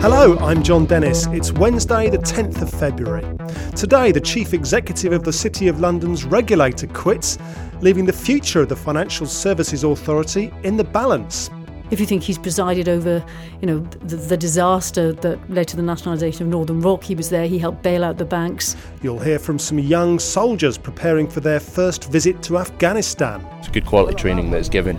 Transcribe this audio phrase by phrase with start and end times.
[0.00, 1.26] Hello, I'm Jon Dennis.
[1.26, 3.36] It's Wednesday, the 10th of February.
[3.76, 7.36] Today, the chief executive of the City of London's regulator quits,
[7.82, 11.50] leaving the future of the Financial Services Authority in the balance.
[11.90, 13.22] If you think he's presided over,
[13.60, 17.28] you know, the, the disaster that led to the nationalisation of Northern Rock, he was
[17.28, 18.76] there, he helped bail out the banks.
[19.02, 23.46] You'll hear from some young soldiers preparing for their first visit to Afghanistan.
[23.58, 24.96] It's good quality training that's given,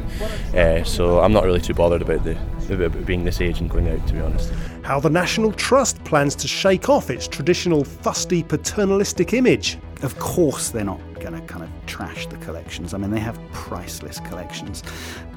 [0.54, 2.38] uh, so I'm not really too bothered about the
[2.71, 4.52] about being this age and going out, to be honest.
[4.84, 9.78] How the National Trust plans to shake off its traditional fusty paternalistic image.
[10.02, 12.94] Of course, they're not going to kind of trash the collections.
[12.94, 14.84] I mean, they have priceless collections.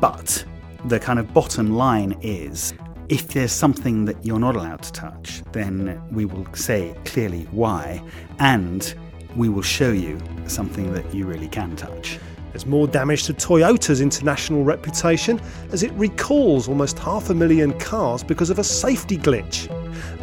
[0.00, 0.44] But
[0.86, 2.74] the kind of bottom line is
[3.08, 8.02] if there's something that you're not allowed to touch, then we will say clearly why,
[8.38, 8.94] and
[9.36, 12.18] we will show you something that you really can touch.
[12.54, 15.40] There's more damage to Toyota's international reputation
[15.72, 19.68] as it recalls almost half a million cars because of a safety glitch.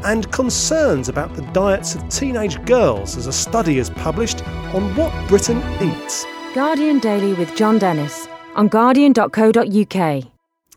[0.06, 5.12] And concerns about the diets of teenage girls as a study is published on what
[5.28, 6.26] Britain eats.
[6.56, 10.24] Guardian Daily with Jon Dennis on guardian.co.uk.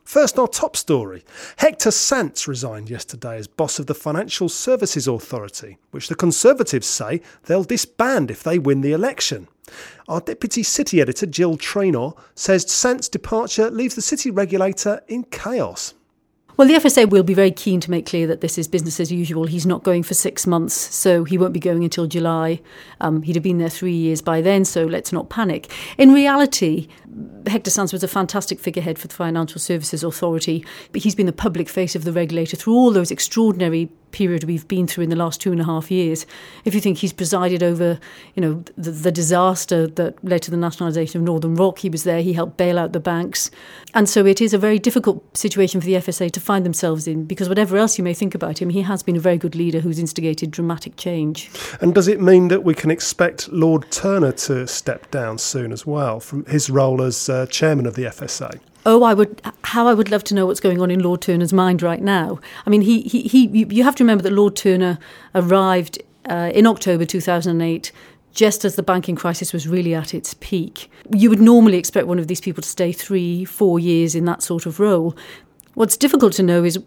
[0.02, 1.24] First, our top story.
[1.58, 7.20] Hector Sants resigned yesterday as boss of the Financial Services Authority, which the Conservatives say
[7.44, 9.46] they'll disband if they win the election.
[10.08, 15.94] Our deputy city editor, Jill Treanor, says Sants's departure leaves the city regulator in chaos.
[16.56, 19.10] Well, the FSA will be very keen to make clear that this is business as
[19.10, 19.46] usual.
[19.46, 22.60] He's not going for six months, so he won't be going until July.
[23.00, 25.72] Um, he'd have been there three years by then, so let's not panic.
[25.98, 26.86] In reality,
[27.48, 31.32] Hector Sants was a fantastic figurehead for the Financial Services Authority, but he's been the
[31.32, 35.16] public face of the regulator through all those extraordinary period we've been through in the
[35.16, 36.24] last two and a half years.
[36.64, 37.98] If you think he's presided over,
[38.36, 42.04] you know, the, the disaster that led to the nationalisation of Northern Rock, he was
[42.04, 43.50] there, he helped bail out the banks.
[43.92, 47.24] And so it is a very difficult situation for the FSA to find themselves in
[47.24, 49.80] because whatever else you may think about him, he has been a very good leader
[49.80, 51.50] who's instigated dramatic change.
[51.80, 55.84] And does it mean that we can expect Lord Turner to step down soon as
[55.84, 58.60] well from his role as uh, chairman of the FSA?
[58.86, 59.40] Oh, I would.
[59.64, 62.38] How I would love to know what's going on in Lord Turner's mind right now.
[62.66, 64.98] I mean, he he, he you have to remember that Lord Turner
[65.34, 67.92] arrived uh, in October 2008
[68.34, 70.90] just as the banking crisis was really at its peak.
[71.10, 74.42] You would normally expect one of these people to stay three, four years in that
[74.42, 75.16] sort of role.
[75.74, 76.78] What's difficult to know is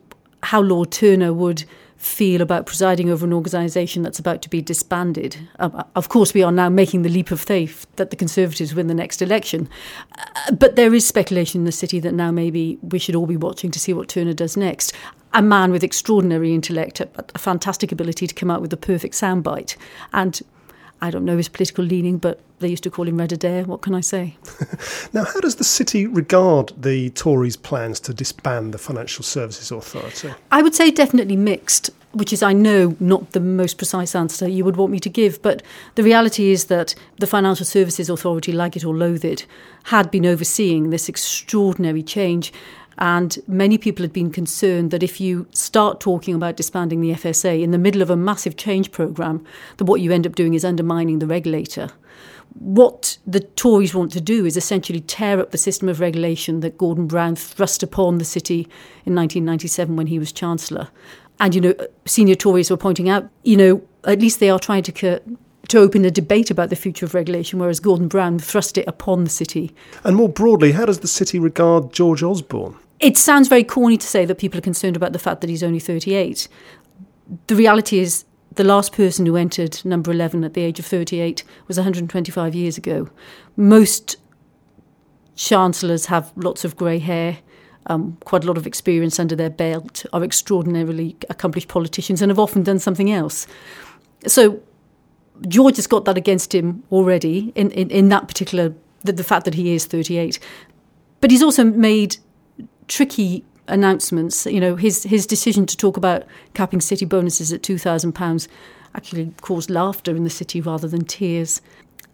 [0.44, 1.64] how Lord Turner would
[1.98, 5.38] feel about presiding over an organisation that's about to be disbanded.
[5.60, 8.88] Um, of course, we are now making the leap of faith that the Conservatives win
[8.88, 9.68] the next election.
[10.18, 13.38] Uh, but there is speculation in the city that now maybe we should all be
[13.38, 14.94] watching to see what Turner does next.
[15.34, 19.16] A man with extraordinary intellect, a, a fantastic ability to come out with the perfect
[19.16, 19.76] soundbite,
[20.14, 20.40] and
[21.02, 23.66] I don't know his political leaning, but they used to call him Red Adair.
[23.66, 24.36] What can I say?
[25.14, 30.34] now, how does the city regard the Tories' plans to disband the Financial Services Authority?
[30.52, 34.66] I would say definitely mixed, which is, I know, not the most precise answer you
[34.66, 35.42] would want me to give.
[35.42, 35.62] But
[35.96, 39.46] the reality is that the Financial Services Authority, like it or loathe it,
[39.86, 42.52] had been overseeing this extraordinary change.
[43.00, 47.62] And many people had been concerned that if you start talking about disbanding the FSA
[47.62, 49.46] in the middle of a massive change programme,
[49.78, 51.92] that what you end up doing is undermining the regulator.
[52.54, 56.78] What the Tories want to do is essentially tear up the system of regulation that
[56.78, 58.62] Gordon Brown thrust upon the city
[59.06, 60.90] in 1997 when he was Chancellor.
[61.40, 61.76] And, you know,
[62.06, 65.22] senior Tories were pointing out, you know, at least they are trying to
[65.68, 69.24] to open a debate about the future of regulation, whereas Gordon Brown thrust it upon
[69.24, 69.74] the city.
[70.04, 72.76] And more broadly, how does the city regard George Osborne?
[73.00, 75.64] It sounds very corny to say that people are concerned about the fact that he's
[75.64, 76.48] only 38.
[77.48, 78.24] The reality is,
[78.58, 82.78] the last person who entered number 11 at the age of 38 was 125 years
[82.78, 83.10] ago.
[83.56, 84.18] Most
[85.36, 87.40] chancellors have lots of grey hair,
[87.86, 92.40] um, quite a lot of experience under their belt, are extraordinarily accomplished politicians, and have
[92.40, 93.48] often done something else.
[94.26, 94.62] So
[95.48, 99.46] George has got that against him already in, in, in that particular, the, the fact
[99.46, 100.40] that he is 38.
[101.22, 102.18] But he's also made
[102.88, 104.46] tricky announcements.
[104.46, 106.24] You know, his his decision to talk about
[106.54, 108.48] capping city bonuses at two thousand pounds
[108.96, 111.62] actually caused laughter in the city rather than tears.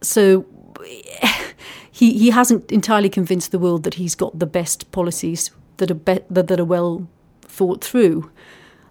[0.01, 0.45] So
[1.91, 5.95] he he hasn't entirely convinced the world that he's got the best policies that are
[5.95, 7.07] be- that, are well
[7.41, 8.31] thought through.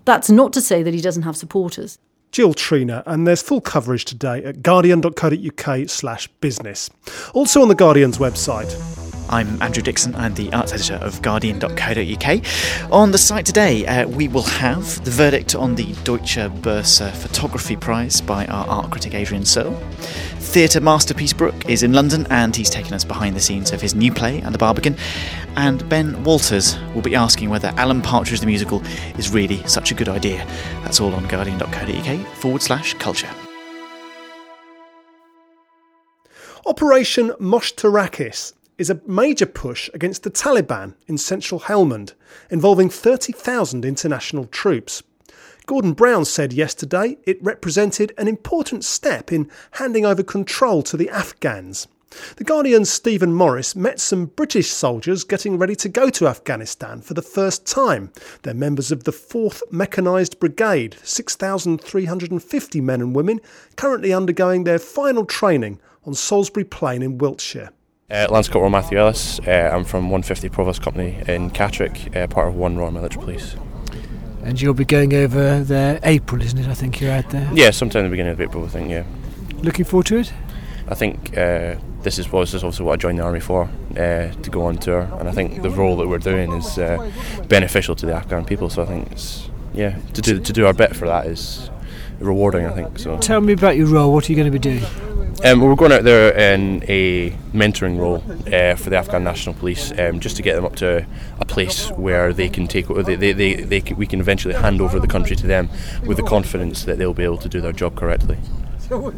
[0.04, 1.98] That's not to say that he doesn't have supporters.
[2.32, 6.88] Jill Treanor, and there's full coverage today at guardian.co.uk slash business.
[7.34, 8.72] Also on the Guardian's website,
[9.28, 10.14] I'm Andrew Dickson.
[10.14, 12.92] I'm the arts editor of Guardian.co.uk.
[12.92, 17.76] On the site today, uh, we will have the verdict on the Deutsche Börse Photography
[17.76, 19.74] Prize by our art critic Adrian Searle.
[20.38, 23.94] Theatre masterpiece Brook is in London and he's taken us behind the scenes of his
[23.94, 24.96] new play and the Barbican.
[25.56, 28.82] And Ben Walters will be asking whether Alan Partridge the musical
[29.18, 30.46] is really such a good idea.
[30.82, 33.30] That's all on Guardian.co.uk forward slash culture.
[36.64, 42.14] Operation Moshtarak is is a major push against the Taliban in central Helmand,
[42.50, 45.02] involving 30,000 international troops.
[45.66, 51.08] Gordon Brown said yesterday it represented an important step in handing over control to the
[51.08, 51.86] Afghans.
[52.36, 57.14] The Guardian's Stephen Morris met some British soldiers getting ready to go to Afghanistan for
[57.14, 58.12] the first time.
[58.42, 63.40] They're members of the 4th Mechanised Brigade, 6,350 men and women
[63.76, 67.70] currently undergoing their final training on Salisbury Plain in Wiltshire.
[68.12, 69.40] Uh, Lance Corporal Matthew Ellis.
[69.40, 73.56] Uh, I'm from 150 Provost Company in Catterick, uh, part of 1 Royal Military Police.
[74.42, 76.68] And you'll be going over there April, isn't it?
[76.68, 77.48] I think you're out there.
[77.54, 79.04] Yeah, sometime in the beginning of April, I think, yeah.
[79.62, 80.32] Looking forward to it?
[80.88, 84.28] I think uh, this is this is also what I joined the army for, uh,
[84.30, 87.10] to go on tour, and I think the role that we're doing is uh,
[87.48, 88.68] beneficial to the Afghan people.
[88.68, 91.70] So I think it's yeah to do to do our bit for that is
[92.18, 92.66] rewarding.
[92.66, 93.16] I think so.
[93.18, 94.12] Tell me about your role.
[94.12, 95.11] What are you going to be doing?
[95.44, 98.22] Um, we're going out there in a mentoring role
[98.54, 101.04] uh, for the Afghan National Police, um, just to get them up to
[101.40, 104.80] a place where they can take, they, they, they, they can, we can eventually hand
[104.80, 105.68] over the country to them
[106.06, 108.38] with the confidence that they'll be able to do their job correctly.
[108.88, 109.10] So,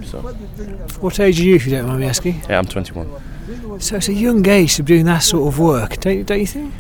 [1.00, 2.40] What age are you, if you don't mind me asking?
[2.48, 3.80] yeah, I'm 21.
[3.80, 6.40] So it's a young age to be doing that sort of work, don't, you- don't
[6.40, 6.72] you think?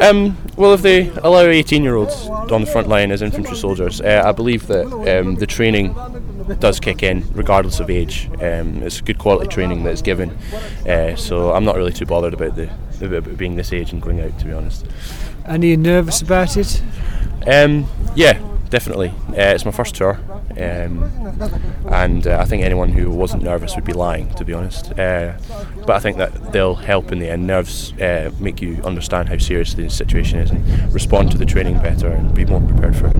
[0.00, 4.00] Um, well, if they allow 18 year olds on the front line as infantry soldiers,
[4.00, 4.86] uh, I believe that
[5.20, 5.94] um, the training
[6.60, 8.28] does kick in regardless of age.
[8.40, 10.30] Um, it's good quality training that is given,
[10.88, 14.20] uh, so I'm not really too bothered about the about being this age and going
[14.20, 14.86] out, to be honest.
[15.44, 16.82] And are you nervous about it?
[17.46, 18.40] Um, yeah,
[18.70, 19.08] definitely.
[19.28, 20.18] Uh, it's my first tour,
[20.60, 21.04] um,
[21.86, 24.92] and uh, I think anyone who wasn't nervous would be lying, to be honest.
[24.98, 25.34] Uh,
[25.86, 27.46] but I think that they'll help in the end.
[27.46, 31.78] Nerves uh, make you understand how serious the situation is and respond to the training
[31.78, 33.16] better and be more prepared for it.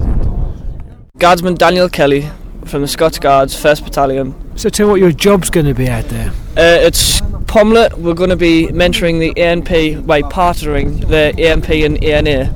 [1.18, 2.28] Guardsman Daniel Kelly
[2.68, 4.34] from the Scots Guards, 1st Battalion.
[4.58, 6.30] So tell me what your job's going to be out there.
[6.56, 7.94] Uh, it's POMLT.
[7.98, 12.52] We're going to be mentoring the ANP by partnering the ANP and ANA.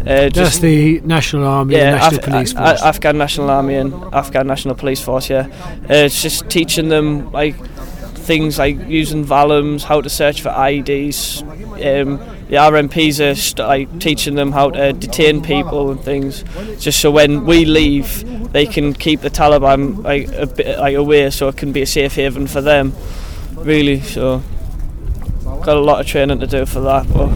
[0.00, 2.80] Uh, That's the National Army, yeah, and National Af- Police Force.
[2.80, 5.28] A- Afghan National Army and Afghan National Police Force.
[5.28, 5.48] Yeah,
[5.90, 7.56] uh, it's just teaching them like
[8.14, 11.42] things like using Vallons, how to search for IDs.
[11.42, 16.44] Um, the RMPs are st- like teaching them how to detain people and things,
[16.78, 21.30] just so when we leave, they can keep the Taliban like a bit like away,
[21.30, 22.94] so it can be a safe haven for them.
[23.54, 24.42] Really, so
[25.62, 27.06] got a lot of training to do for that.
[27.12, 27.30] But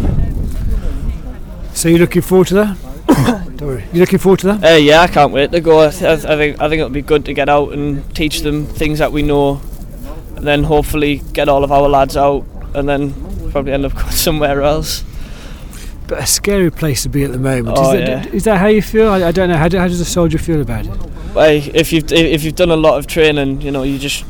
[1.76, 2.76] so you're looking forward to that?
[3.58, 3.84] Sorry.
[3.92, 4.72] You're looking forward to that?
[4.72, 5.86] Uh, yeah, I can't wait to go.
[5.86, 8.66] I, th- I think I think it'll be good to get out and teach them
[8.66, 9.60] things that we know,
[10.36, 13.10] and then hopefully get all of our lads out, and then
[13.50, 15.04] probably end up going somewhere else.
[16.06, 17.76] But a scary place to be at the moment.
[17.78, 18.32] Oh, is, that, yeah.
[18.32, 19.10] is that how you feel?
[19.10, 19.56] I, I don't know.
[19.56, 21.34] How, do, how does a soldier feel about it?
[21.34, 24.24] Like, if you've if you've done a lot of training, you know, you just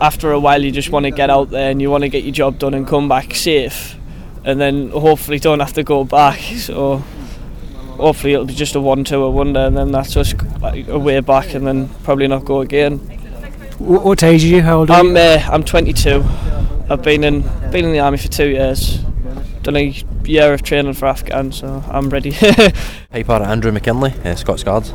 [0.00, 2.24] after a while you just want to get out there and you want to get
[2.24, 3.96] your job done and come back safe,
[4.44, 6.40] and then hopefully don't have to go back.
[6.56, 7.02] So.
[7.98, 11.52] Hopefully it'll be just a one-tour wonder, and then that's us like, a way back,
[11.54, 12.98] and then probably not go again.
[13.78, 14.62] What, age are you?
[14.62, 15.16] How old are I'm you?
[15.16, 16.24] uh, I'm 22.
[16.90, 18.98] I've been in been in the army for two years.
[19.62, 19.94] Done a
[20.24, 22.30] year of training for Afghan, so I'm ready.
[23.10, 24.92] Piper Andrew McKinley, uh, Scots Guards.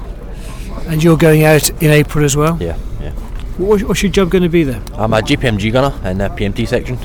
[0.88, 2.58] And you're going out in April as well?
[2.62, 3.12] Yeah, yeah.
[3.58, 4.82] What, what's your job going to be there?
[4.96, 6.98] I'm a GPMG gunner in the PMT section.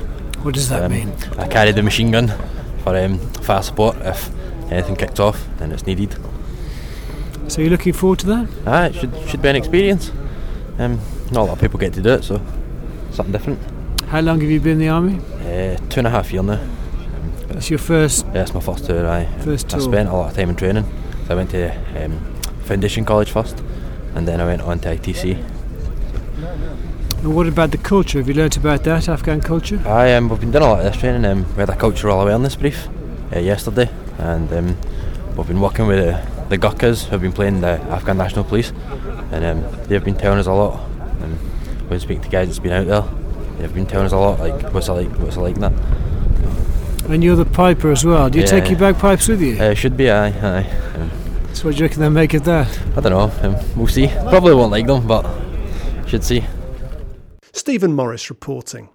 [0.42, 1.12] What does that Um, mean?
[1.37, 2.33] I carry the machine gun
[2.83, 4.30] for um, fire support if
[4.73, 6.16] anything kicks off and it's needed.
[7.49, 8.49] So you're looking forward to that?
[8.66, 10.11] Ah, it should should be an experience.
[10.78, 11.00] Um,
[11.33, 12.40] not a lot of people get to do it, so
[13.11, 13.59] something different.
[14.08, 15.20] How long have you been in the army?
[15.40, 16.66] Uh, two and a half year now.
[17.48, 18.24] That's your first.
[18.32, 19.06] Yeah, it's my first tour.
[19.06, 20.84] I First I spent a lot of time in training.
[21.26, 21.70] So I went to
[22.02, 22.18] um,
[22.64, 23.62] Foundation College first,
[24.14, 25.34] and then I went on to ITC.
[27.18, 28.16] And what about the culture?
[28.16, 29.78] Have you learnt about that, Afghan culture?
[29.84, 31.26] I um, we've been doing a lot of this training.
[31.26, 32.88] Um, we had a cultural awareness brief
[33.36, 34.78] uh, yesterday, and um,
[35.36, 38.72] we've been working with the, the Gurkhas who've been playing the Afghan National Police,
[39.32, 40.80] and um, they've been telling us a lot.
[41.20, 41.36] And
[41.82, 43.17] when we speak to guys that's been out there,
[43.58, 47.10] they've been telling us a lot, like what's it like, what's it like and that.
[47.10, 48.28] And you're the piper as well.
[48.28, 49.58] Do you take your bagpipes with you?
[49.58, 50.70] Uh, should be, aye, aye.
[50.94, 51.10] Um,
[51.54, 52.68] so what do you reckon they'll make of that?
[52.96, 53.48] I don't know.
[53.48, 54.08] Um, we'll see.
[54.08, 55.26] Probably won't like them, but
[56.06, 56.44] should see.
[57.52, 58.90] Stephen Morris reporting.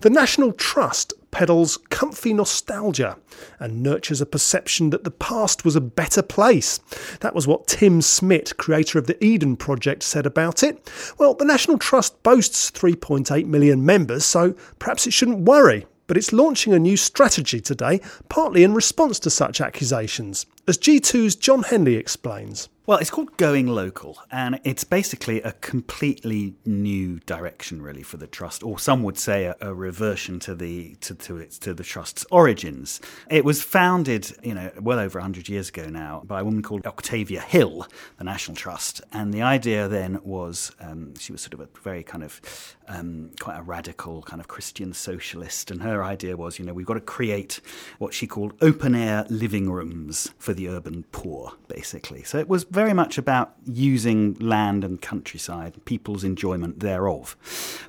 [0.00, 3.16] The National Trust peddles comfy nostalgia
[3.58, 6.78] and nurtures a perception that the past was a better place.
[7.20, 10.90] That was what Tim Smit, creator of the Eden Project, said about it.
[11.18, 16.32] Well, the National Trust boasts 3.8 million members, so perhaps it shouldn't worry but it's
[16.32, 21.96] launching a new strategy today, partly in response to such accusations, as G2's Jon Henley
[21.96, 22.68] explains.
[22.88, 28.26] Well, it's called Going Local, and it's basically a completely new direction, really, for the
[28.26, 31.84] trust, or some would say a, a reversion to the to, to its to the
[31.84, 33.02] trust's origins.
[33.30, 36.86] It was founded, you know, well over hundred years ago now, by a woman called
[36.86, 41.60] Octavia Hill, the National Trust, and the idea then was um, she was sort of
[41.60, 42.40] a very kind of
[42.88, 46.86] um, quite a radical kind of Christian socialist, and her idea was, you know, we've
[46.86, 47.60] got to create
[47.98, 52.24] what she called open air living rooms for the urban poor, basically.
[52.24, 57.36] So it was very much about using land and countryside, people's enjoyment thereof.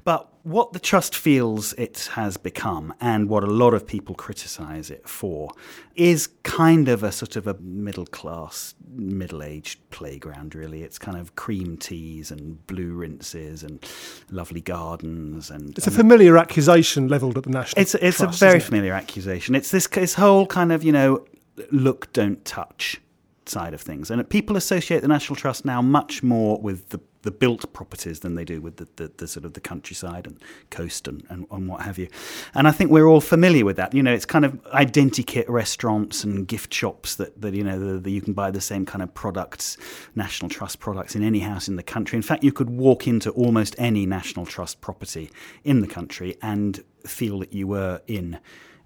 [0.04, 4.92] But what the trust feels it has become, and what a lot of people criticise
[4.92, 5.52] it for,
[5.96, 10.84] is kind of a sort of a middle class, middle aged playground, really.
[10.84, 13.84] It's kind of cream teas and blue rinses and
[14.30, 15.50] lovely gardens.
[15.50, 18.94] and It's a familiar accusation levelled at the National It's, it's Trust, a very familiar
[18.94, 19.56] accusation.
[19.56, 21.26] It's this, this whole kind of, you know,
[21.72, 23.00] look, don't touch
[23.50, 24.10] side of things.
[24.12, 28.36] And people associate the National Trust now much more with the, the built properties than
[28.36, 31.68] they do with the, the, the sort of the countryside and coast and, and, and,
[31.68, 32.08] what have you.
[32.54, 33.94] And I think we're all familiar with that.
[33.94, 38.12] You know, it's kind of identikit restaurants and gift shops that, that you know, the,
[38.12, 39.78] you can buy the same kind of products,
[40.16, 42.16] National Trust products, in any house in the country.
[42.16, 45.30] In fact, you could walk into almost any National Trust property
[45.64, 48.40] in the country and feel that you were in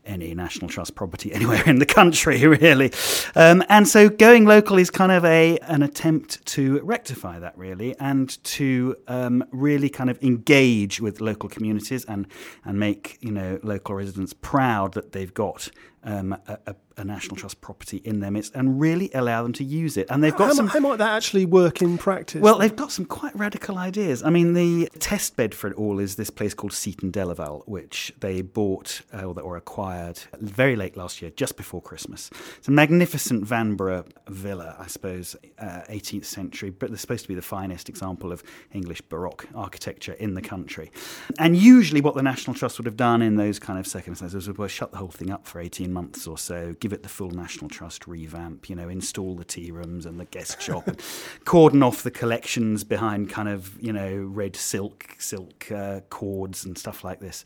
[0.05, 2.91] any National Trust property anywhere in the country, really.
[3.35, 7.95] Um, and so going local is kind of a an attempt to rectify that, really,
[7.99, 12.27] and to um, really kind of engage with local communities and
[12.65, 15.69] and make you know local residents proud that they've got
[16.03, 19.63] um, a, a, a, National Trust property in their midst and really allow them to
[19.63, 20.07] use it.
[20.09, 20.67] And they've got how, some.
[20.67, 22.41] How might that actually work in practice?
[22.41, 24.23] Well, they've got some quite radical ideas.
[24.23, 28.13] I mean, the test bed for it all is this place called Seaton Delaval, which
[28.19, 32.29] they bought uh, or acquired very late last year, just before Christmas.
[32.57, 37.35] It's a magnificent Vanbrugh villa, I suppose, uh, 18th century, but it's supposed to be
[37.35, 38.43] the finest example of
[38.73, 40.91] English Baroque architecture in the country.
[41.39, 44.71] And usually, what the National Trust would have done in those kind of circumstances was
[44.71, 47.69] shut the whole thing up for 18 months or so, give it the full National
[47.69, 51.01] Trust revamp, you know, install the tea rooms and the guest shop, and
[51.45, 56.77] cordon off the collections behind kind of, you know, red silk, silk uh, cords and
[56.77, 57.43] stuff like this.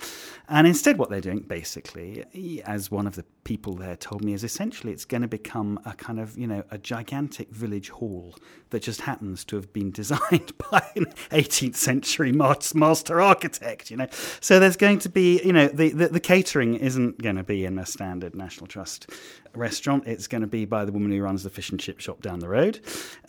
[0.47, 2.23] And instead, what they're doing, basically,
[2.65, 5.93] as one of the people there told me, is essentially it's going to become a
[5.93, 8.35] kind of, you know, a gigantic village hall
[8.71, 14.07] that just happens to have been designed by an 18th century master architect, you know.
[14.41, 17.63] So there's going to be, you know, the, the, the catering isn't going to be
[17.63, 19.09] in a standard National Trust
[19.57, 20.03] restaurant.
[20.05, 22.39] It's going to be by the woman who runs the fish and chip shop down
[22.39, 22.79] the road.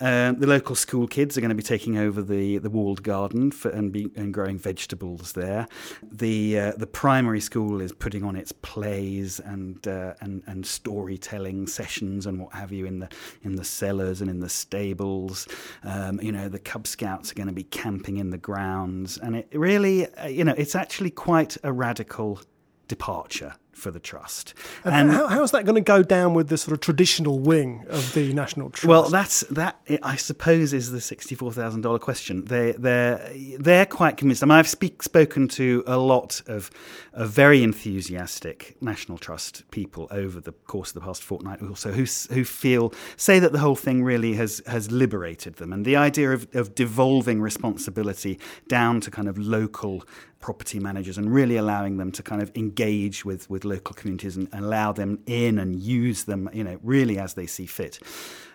[0.01, 3.51] Um, the local school kids are going to be taking over the, the walled garden
[3.51, 5.67] for, and, be, and growing vegetables there.
[6.03, 11.67] The uh, the primary school is putting on its plays and uh, and and storytelling
[11.67, 13.09] sessions and what have you in the
[13.43, 15.49] in the cellars and in the stables.
[15.85, 19.37] Um, you know, the Cub Scouts are going to be camping in the grounds, and
[19.37, 22.41] it really, uh, you know, it's actually quite a radical
[22.89, 24.55] departure for the trust.
[24.85, 27.85] And, and how, how's that going to go down with the sort of traditional wing
[27.89, 28.89] of the National Trust?
[28.89, 29.81] Well, that's that.
[30.03, 32.45] I suppose is the sixty-four thousand dollar question.
[32.45, 34.43] They they're they're quite convinced.
[34.43, 36.71] I mean, I've speak, spoken to a lot of,
[37.13, 42.05] of very enthusiastic National Trust people over the course of the past fortnight, also who
[42.35, 46.33] who feel say that the whole thing really has has liberated them, and the idea
[46.33, 50.03] of, of devolving responsibility down to kind of local
[50.41, 54.49] property managers and really allowing them to kind of engage with, with local communities and
[54.53, 58.01] allow them in and use them, you know, really as they see fit.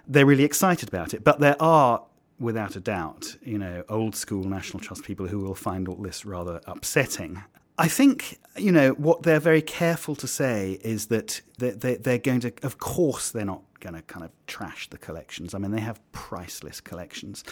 [0.08, 1.24] They're really excited about it.
[1.24, 2.04] But there are,
[2.40, 6.26] without a doubt, you know, old school National Trust people who will find all this
[6.26, 7.42] rather upsetting.
[7.78, 12.54] I think, you know, what they're very careful to say is that they're, going to,
[12.62, 15.54] of course, they're not going to kind of trash the collections.
[15.54, 17.44] I mean, they have priceless collections.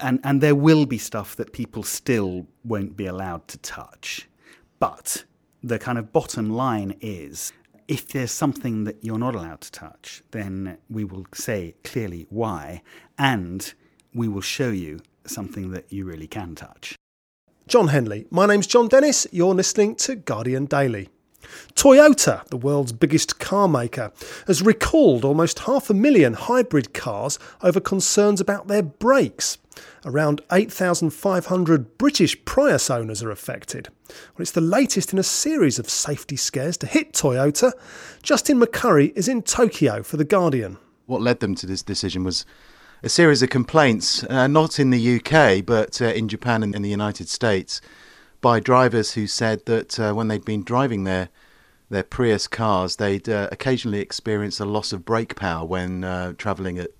[0.00, 4.28] And, and there will be stuff that people still won't be allowed to touch.
[4.78, 5.24] But
[5.62, 7.52] the kind of bottom line is
[7.88, 12.82] if there's something that you're not allowed to touch, then we will say clearly why,
[13.18, 13.72] and
[14.14, 16.96] we will show you something that you really can touch.
[17.66, 18.26] Jon Henley.
[18.30, 19.26] My name's Jon Dennis.
[19.30, 21.08] You're listening to Guardian Daily.
[21.74, 24.12] Toyota, the world's biggest car maker,
[24.46, 29.58] has recalled almost half a million hybrid cars over concerns about their brakes.
[30.04, 33.88] Around 8,500 British Prius owners are affected.
[34.08, 37.72] Well, it's the latest in a series of safety scares to hit Toyota.
[38.22, 40.78] Justin McCurry is in Tokyo for The Guardian.
[41.06, 42.44] What led them to this decision was
[43.02, 46.82] a series of complaints, uh, not in the UK, but uh, in Japan and in
[46.82, 47.80] the United States,
[48.40, 51.28] by drivers who said that uh, when they'd been driving their
[51.90, 56.78] their Prius cars, they'd uh, occasionally experience a loss of brake power when uh, travelling
[56.78, 56.90] at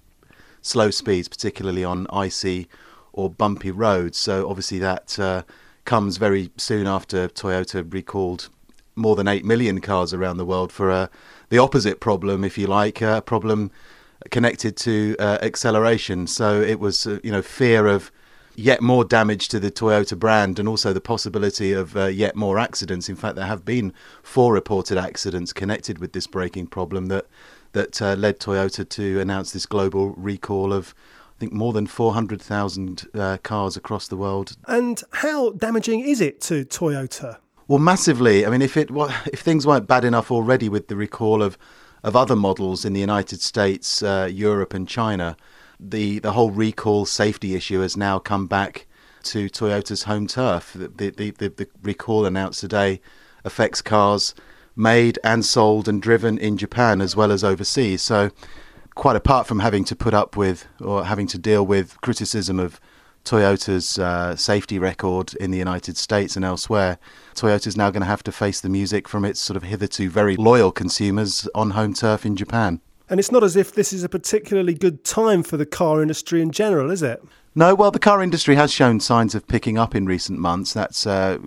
[0.63, 2.69] slow speeds, particularly on icy
[3.13, 4.17] or bumpy roads.
[4.17, 5.43] So obviously that uh,
[5.85, 8.49] comes very soon after Toyota recalled
[8.95, 11.07] more than 8 million cars around the world for uh,
[11.51, 13.71] the opposite problem, if you like, a problem
[14.31, 16.27] connected to uh, acceleration.
[16.27, 18.11] So it was, uh, you know, fear of
[18.59, 22.59] yet more damage to the Toyota brand and also the possibility of uh, yet more
[22.59, 23.09] accidents.
[23.09, 27.27] In fact, there have been four reported accidents connected with this braking problem that
[27.73, 30.95] that uh, led Toyota to announce this global recall of
[31.37, 34.57] I think more than 400,000 uh, cars across the world.
[34.67, 37.37] And how damaging is it to Toyota?
[37.69, 38.45] Well, massively.
[38.45, 38.91] I mean, if it
[39.33, 41.57] if things weren't bad enough already with the recall of
[42.03, 45.37] of other models in the United States, uh, Europe, and China,
[45.81, 48.87] the the whole recall safety issue has now come back
[49.25, 50.73] to Toyota's home turf.
[50.75, 53.01] The the, the, the recall announced today
[53.45, 54.35] affects cars
[54.75, 58.01] made and sold and driven in Japan as well as overseas.
[58.01, 58.31] So,
[58.95, 62.81] quite apart from having to put up with or having to deal with criticism of
[63.25, 66.99] Toyota's uh, safety record in the United States and elsewhere,
[67.35, 70.37] Toyota's now going to have to face the music from its sort of hitherto very
[70.37, 72.81] loyal consumers on home turf in Japan.
[73.11, 76.43] And it's not as if this is a particularly good time for the car industry
[76.43, 77.23] in general, is it?
[77.55, 80.73] No, well, the car industry has shown signs of picking up in recent months.
[80.73, 81.39] That's uh,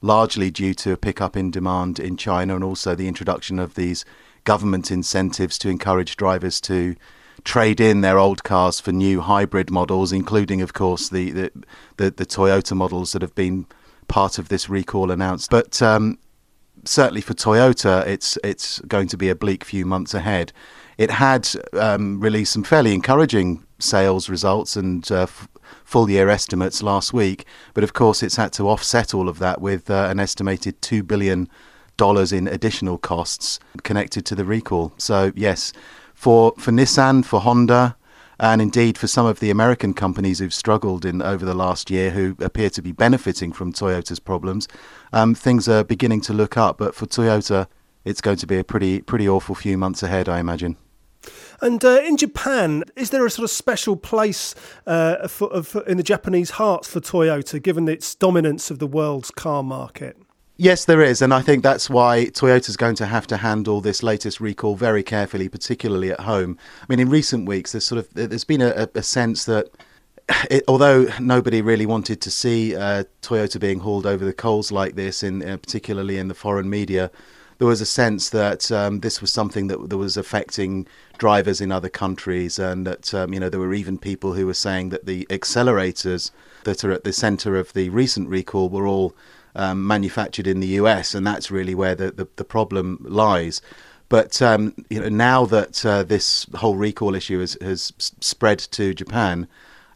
[0.00, 4.04] largely due to a pickup in demand in China and also the introduction of these
[4.44, 6.96] government incentives to encourage drivers to
[7.44, 11.52] trade in their old cars for new hybrid models, including, of course, the the,
[11.98, 13.66] the, the Toyota models that have been
[14.08, 15.50] part of this recall announced.
[15.50, 16.18] But um,
[16.84, 20.52] certainly for Toyota, it's it's going to be a bleak few months ahead
[21.00, 25.48] it had um, released some fairly encouraging sales results and uh, f-
[25.82, 29.62] full year estimates last week, but of course it's had to offset all of that
[29.62, 31.48] with uh, an estimated two billion
[31.96, 34.92] dollars in additional costs connected to the recall.
[34.98, 35.72] So yes,
[36.12, 37.96] for for Nissan, for Honda,
[38.38, 42.10] and indeed for some of the American companies who've struggled in over the last year,
[42.10, 44.68] who appear to be benefiting from Toyota's problems,
[45.14, 46.76] um, things are beginning to look up.
[46.76, 47.68] But for Toyota,
[48.04, 50.76] it's going to be a pretty pretty awful few months ahead, I imagine.
[51.62, 54.54] And uh, in Japan, is there a sort of special place
[54.86, 59.62] uh, for, in the Japanese hearts for Toyota, given its dominance of the world's car
[59.62, 60.16] market?
[60.56, 64.02] Yes, there is, and I think that's why Toyota's going to have to handle this
[64.02, 66.58] latest recall very carefully, particularly at home.
[66.82, 69.68] I mean, in recent weeks, there's sort of there's been a, a sense that.
[70.48, 74.94] It, although nobody really wanted to see uh, Toyota being hauled over the coals like
[74.94, 77.10] this, in uh, particularly in the foreign media,
[77.60, 80.86] there was a sense that um, this was something that, that was affecting
[81.18, 84.54] drivers in other countries, and that um, you know there were even people who were
[84.54, 86.30] saying that the accelerators
[86.64, 89.14] that are at the centre of the recent recall were all
[89.54, 93.60] um, manufactured in the US, and that's really where the, the, the problem lies.
[94.08, 98.94] But um, you know, now that uh, this whole recall issue has, has spread to
[98.94, 99.46] Japan,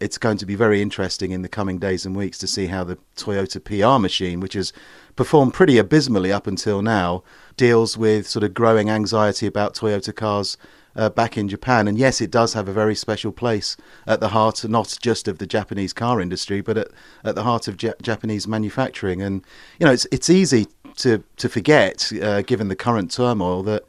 [0.00, 2.85] it's going to be very interesting in the coming days and weeks to see how
[2.85, 4.72] the Toyota PR machine, which has
[5.16, 7.22] performed pretty abysmally up until now,
[7.57, 10.57] deals with sort of growing anxiety about Toyota cars
[10.96, 11.88] uh, back in Japan.
[11.88, 13.76] And yes, it does have a very special place
[14.07, 16.88] at the heart, not just of the Japanese car industry, but at,
[17.24, 19.22] at the heart of Japanese manufacturing.
[19.22, 19.44] And
[19.78, 23.85] you know, it's it's easy to to forget, uh, given the current turmoil, that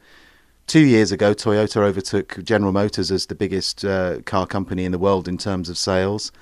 [0.66, 4.98] two years ago Toyota overtook General Motors as the biggest uh, car company in the
[4.98, 6.32] world in terms of sales.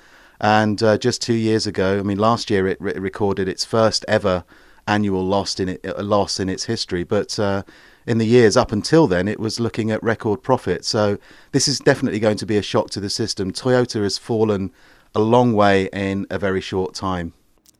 [0.41, 4.03] And uh, just two years ago, I mean, last year it re- recorded its first
[4.07, 4.43] ever
[4.87, 7.03] annual loss in it, loss in its history.
[7.03, 7.63] But uh,
[8.05, 10.83] in the years up until then, it was looking at record profit.
[10.83, 11.17] So
[11.51, 13.51] this is definitely going to be a shock to the system.
[13.51, 14.71] Toyota has fallen
[15.13, 17.33] a long way in a very short time.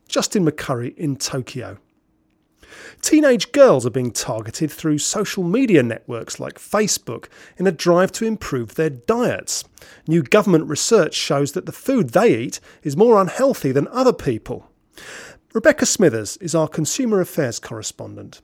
[0.08, 1.78] Justin McCurry in Tokyo.
[3.02, 8.26] Teenage girls are being targeted through social media networks like Facebook in a drive to
[8.26, 9.64] improve their diets.
[10.08, 14.70] New government research shows that the food they eat is more unhealthy than other people.
[15.54, 18.42] Rebecca Smithers is our consumer affairs correspondent.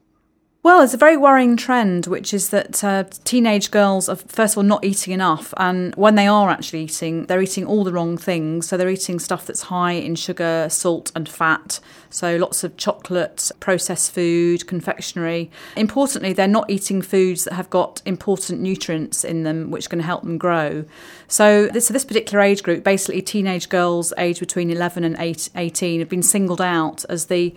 [0.64, 4.60] Well, it's a very worrying trend, which is that uh, teenage girls are, first of
[4.60, 5.56] all, not eating enough.
[5.58, 8.68] And when they are actually eating, they're eating all the wrong things.
[8.68, 11.80] So they're eating stuff that's high in sugar, salt, and fat.
[12.12, 15.50] So lots of chocolate, processed food, confectionery.
[15.76, 20.22] Importantly, they're not eating foods that have got important nutrients in them, which can help
[20.22, 20.86] them grow.
[21.28, 26.02] So this, so this particular age group, basically teenage girls aged between 11 and 18,
[26.02, 27.56] have been singled out as the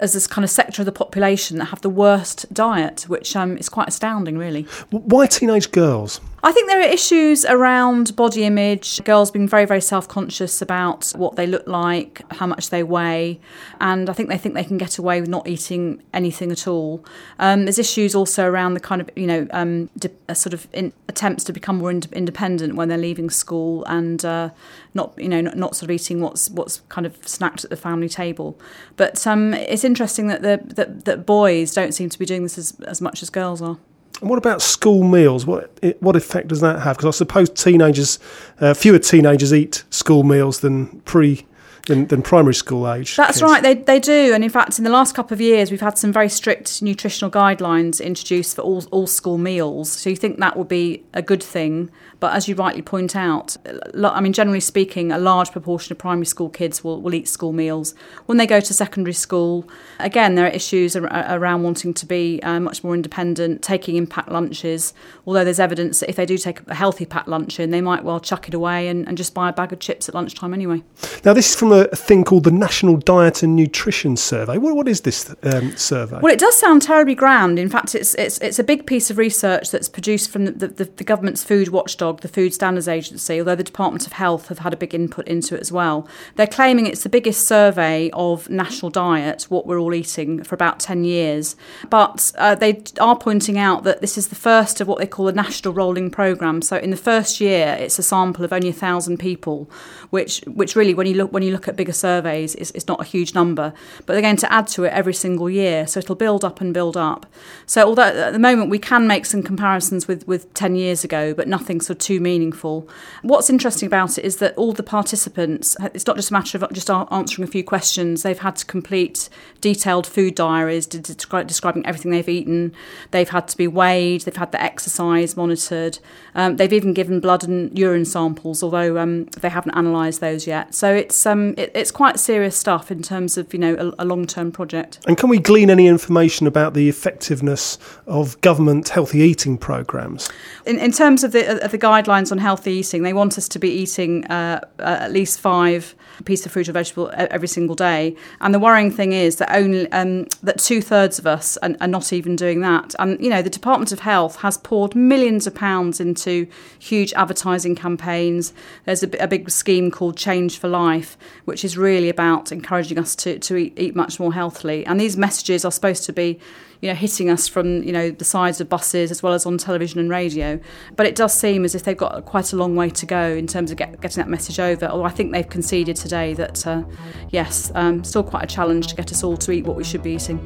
[0.00, 3.56] as this kind of sector of the population that have the worst diet, which um,
[3.58, 4.62] is quite astounding, really.
[4.90, 6.20] Why teenage girls?
[6.40, 11.12] I think there are issues around body image, girls being very, very self conscious about
[11.16, 13.40] what they look like, how much they weigh,
[13.80, 17.04] and I think they think they can get away with not eating anything at all.
[17.40, 20.92] Um, there's issues also around the kind of, you know, um, de- sort of in-
[21.08, 24.50] attempts to become more ind- independent when they're leaving school and uh,
[24.94, 27.76] not, you know, not, not, sort of eating what's what's kind of snacked at the
[27.76, 28.56] family table.
[28.96, 32.58] But um, it's interesting that, the, that, that boys don't seem to be doing this
[32.58, 33.78] as, as much as girls are.
[34.20, 35.46] And what about school meals?
[35.46, 36.96] What what effect does that have?
[36.96, 38.18] Because I suppose teenagers,
[38.60, 41.46] uh, fewer teenagers eat school meals than pre
[41.88, 43.16] than, than primary school age.
[43.16, 43.42] That's kids.
[43.42, 44.32] right, they, they do.
[44.32, 47.30] And in fact, in the last couple of years, we've had some very strict nutritional
[47.30, 49.90] guidelines introduced for all, all school meals.
[49.90, 51.90] So you think that would be a good thing.
[52.20, 56.26] But as you rightly point out, I mean, generally speaking, a large proportion of primary
[56.26, 57.94] school kids will, will eat school meals.
[58.26, 59.68] When they go to secondary school,
[60.00, 64.30] again, there are issues around wanting to be uh, much more independent, taking in packed
[64.30, 64.92] lunches.
[65.26, 68.02] Although there's evidence that if they do take a healthy packed lunch in, they might
[68.04, 70.82] well chuck it away and, and just buy a bag of chips at lunchtime anyway.
[71.24, 74.58] Now, this is from a thing called the National Diet and Nutrition Survey.
[74.58, 76.18] What, what is this um, survey?
[76.20, 77.58] Well, it does sound terribly grand.
[77.58, 80.84] In fact, it's, it's, it's a big piece of research that's produced from the, the,
[80.84, 84.72] the government's food watchdog the Food Standards Agency, although the Department of Health have had
[84.72, 86.08] a big input into it as well.
[86.36, 90.80] They're claiming it's the biggest survey of national diet, what we're all eating, for about
[90.80, 91.56] 10 years.
[91.90, 95.28] But uh, they are pointing out that this is the first of what they call
[95.28, 96.62] a national rolling programme.
[96.62, 99.70] So in the first year, it's a sample of only 1,000 people,
[100.10, 103.00] which, which really, when you look, when you look at bigger surveys, is, is not
[103.00, 103.74] a huge number.
[104.06, 105.86] But they're going to add to it every single year.
[105.86, 107.26] So it'll build up and build up.
[107.66, 111.34] So although at the moment we can make some comparisons with, with 10 years ago,
[111.34, 112.88] but nothing sort too meaningful.
[113.22, 116.72] What's interesting about it is that all the participants, it's not just a matter of
[116.72, 119.28] just answering a few questions, they've had to complete
[119.60, 122.72] detailed food diaries describing everything they've eaten.
[123.10, 125.98] They've had to be weighed, they've had the exercise monitored.
[126.34, 130.74] Um, they've even given blood and urine samples, although um, they haven't analysed those yet.
[130.74, 134.06] So it's um, it, it's quite serious stuff in terms of you know a, a
[134.06, 135.00] long term project.
[135.06, 140.30] And can we glean any information about the effectiveness of government healthy eating programs?
[140.64, 143.58] In, in terms of the of the guidelines on healthy eating, they want us to
[143.58, 145.94] be eating uh, at least five
[146.24, 148.16] pieces of fruit or vegetable every single day.
[148.40, 151.88] And the worrying thing is that only um, that two thirds of us are, are,
[151.88, 152.94] not even doing that.
[152.98, 156.46] And you know, the Department of Health has poured millions of pounds into
[156.78, 158.52] huge advertising campaigns.
[158.84, 161.16] There's a, a big scheme called Change4Life,
[161.48, 164.86] which is really about encouraging us to to eat, eat much more healthily.
[164.86, 166.38] And these messages are supposed to be
[166.80, 169.58] you know, hitting us from, you know, the sides of buses as well as on
[169.58, 170.60] television and radio.
[170.96, 173.46] But it does seem as if they've got quite a long way to go in
[173.46, 174.86] terms of get, getting that message over.
[174.86, 176.84] Although I think they've conceded today that, uh,
[177.30, 180.02] yes, um, still quite a challenge to get us all to eat what we should
[180.02, 180.38] be eating.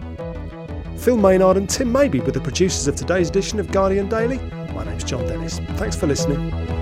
[0.96, 4.38] Phil Maynard and Tim Maby were the producers of today's edition of Guardian Daily.
[4.72, 5.58] My name's Jon Dennis.
[5.76, 6.82] Thanks for listening.